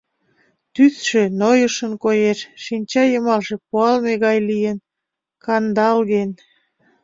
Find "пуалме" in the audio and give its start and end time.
3.67-4.13